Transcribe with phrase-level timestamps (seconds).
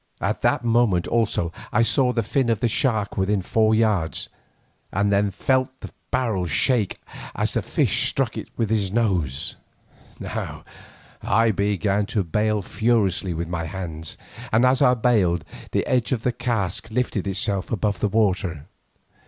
[0.19, 4.29] At that moment also I saw the fin of the shark within four yards,
[4.91, 6.99] and then felt the barrel shake
[7.35, 9.57] as the fish struck it with his nose.
[10.19, 10.63] Now
[11.21, 14.17] I began to bail furiously with my hands,
[14.51, 18.65] and as I bailed, the edge of the cask lifted itself above the water.